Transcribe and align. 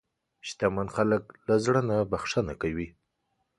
شتمن 0.47 0.87
خلک 0.95 1.23
له 1.47 1.55
زړه 1.65 1.81
نه 1.89 1.97
بښنه 2.11 2.53
کوي. 2.61 2.87